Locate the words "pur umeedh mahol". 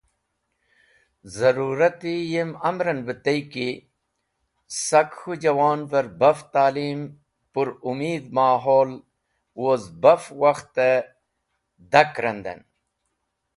7.51-8.91